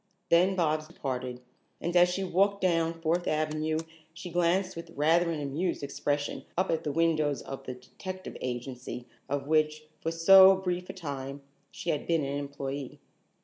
Then 0.29 0.55
Bobs 0.55 0.87
departed, 0.87 1.41
and 1.79 1.95
as 1.95 2.09
she 2.09 2.23
walked 2.23 2.59
down 2.59 2.99
Fourth 3.01 3.27
Avenue 3.27 3.77
she 4.15 4.31
glanced 4.31 4.75
with 4.75 4.89
rather 4.95 5.29
an 5.29 5.39
amused 5.39 5.83
expression 5.83 6.43
up 6.57 6.71
at 6.71 6.83
the 6.83 6.91
windows 6.91 7.43
of 7.43 7.65
the 7.65 7.75
Detective 7.75 8.35
Agency 8.41 9.05
of 9.29 9.45
which, 9.47 9.83
for 9.99 10.09
so 10.09 10.55
brief 10.55 10.89
a 10.89 10.93
time, 10.93 11.43
she 11.69 11.91
had 11.91 12.07
been 12.07 12.23
an 12.23 12.39
employee. 12.39 12.99